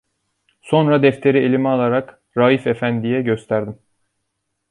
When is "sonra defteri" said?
0.61-1.37